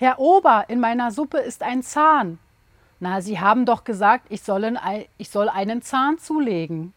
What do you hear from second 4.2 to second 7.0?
ich soll, ich soll einen Zahn zulegen.